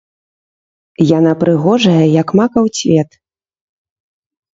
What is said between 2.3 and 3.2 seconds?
макаў цвет.